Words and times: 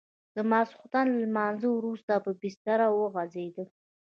د 0.35 0.37
ماخستن 0.51 1.05
له 1.11 1.17
لمانځه 1.23 1.67
وروسته 1.73 2.13
په 2.25 2.31
بستره 2.41 2.87
وغځېدم. 2.91 3.67